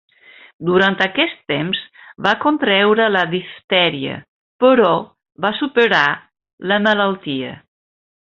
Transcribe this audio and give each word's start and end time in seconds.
Durant 0.67 0.95
aquest 1.05 1.35
temps 1.51 1.81
va 2.27 2.31
contreure 2.45 3.05
la 3.11 3.21
diftèria, 3.35 4.17
però 4.65 4.89
va 5.47 5.53
superar 5.61 6.03
la 6.73 6.81
malaltia. 6.89 7.53